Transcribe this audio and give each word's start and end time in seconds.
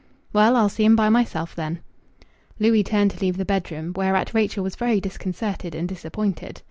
"Well, 0.33 0.55
I'll 0.55 0.67
see 0.67 0.83
him 0.83 0.95
by 0.95 1.09
myself, 1.09 1.53
then." 1.53 1.77
Louis 2.57 2.81
turned 2.83 3.11
to 3.11 3.19
leave 3.19 3.37
the 3.37 3.45
bedroom. 3.45 3.93
Whereat 3.95 4.33
Rachel 4.33 4.63
was 4.63 4.75
very 4.75 4.99
disconcerted 4.99 5.75
and 5.75 5.87
disappointed. 5.87 6.59